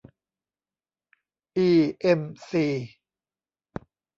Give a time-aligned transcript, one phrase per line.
[1.57, 1.69] อี
[1.99, 2.65] เอ็มซี